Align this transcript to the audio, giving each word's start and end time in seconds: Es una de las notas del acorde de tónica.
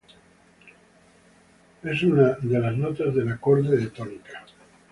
Es 1.83 2.01
una 2.01 2.31
de 2.41 2.59
las 2.59 2.75
notas 2.75 3.13
del 3.13 3.31
acorde 3.31 3.77
de 3.77 3.85
tónica. 3.91 4.43